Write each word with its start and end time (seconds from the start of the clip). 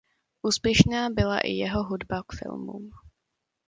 Úspěšná 0.41 1.09
byla 1.09 1.39
i 1.39 1.51
jeho 1.51 1.83
hudba 1.83 2.23
k 2.23 2.35
filmům. 2.39 2.91